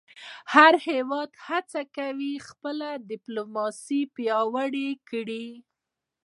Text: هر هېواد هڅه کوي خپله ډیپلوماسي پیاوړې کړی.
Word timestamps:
هر 0.53 0.73
هېواد 0.87 1.31
هڅه 1.47 1.81
کوي 1.97 2.33
خپله 2.47 2.89
ډیپلوماسي 3.09 4.01
پیاوړې 4.15 4.89
کړی. 5.09 5.47